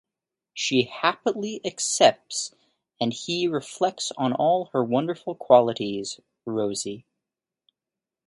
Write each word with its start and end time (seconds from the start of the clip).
She 0.55 0.85
happily 0.85 1.61
accepts 1.63 2.55
and 2.99 3.13
he 3.13 3.47
reflects 3.47 4.11
on 4.17 4.33
all 4.33 4.71
her 4.73 4.83
wonderful 4.83 5.35
qualities 5.35 6.19
("Rosie"). 6.43 7.05